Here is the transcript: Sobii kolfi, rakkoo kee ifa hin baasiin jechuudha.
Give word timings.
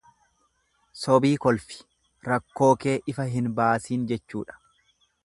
Sobii 1.01 1.33
kolfi, 1.43 1.77
rakkoo 2.29 2.71
kee 2.85 2.97
ifa 3.13 3.29
hin 3.37 3.53
baasiin 3.61 4.09
jechuudha. 4.15 4.59